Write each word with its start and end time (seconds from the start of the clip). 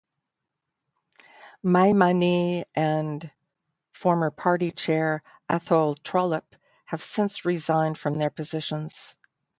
Maimane 1.63 2.63
and 2.73 3.29
former 3.93 4.31
party 4.31 4.71
chair 4.71 5.21
Athol 5.47 5.93
Trollip 5.93 6.55
have 6.85 7.03
since 7.03 7.45
resigned 7.45 7.99
from 7.99 8.17
their 8.17 8.31
positions. 8.31 9.15